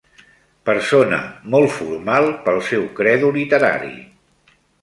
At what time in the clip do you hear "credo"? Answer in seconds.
3.01-3.33